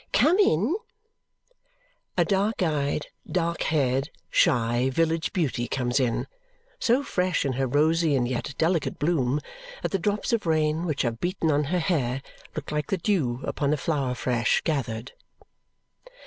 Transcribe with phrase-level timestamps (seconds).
[0.13, 0.77] "Come in!"
[2.17, 6.25] A dark eyed, dark haired, shy, village beauty comes in
[6.79, 9.39] so fresh in her rosy and yet delicate bloom
[9.83, 12.23] that the drops of rain which have beaten on her hair
[12.55, 15.11] look like the dew upon a flower fresh gathered.